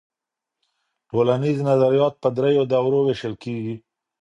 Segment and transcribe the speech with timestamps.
[1.09, 3.75] ټولنیز نظریات په درېیو دورو وېشل کيږي.